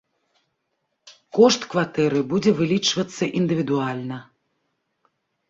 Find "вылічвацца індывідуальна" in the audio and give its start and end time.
2.61-4.17